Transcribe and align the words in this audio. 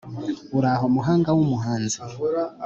Uraho 0.57 0.85
muhanga 0.95 1.29
w'umuhanzi 1.37 1.97